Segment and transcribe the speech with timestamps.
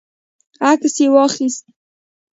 [0.69, 1.65] عکس یې واخیست.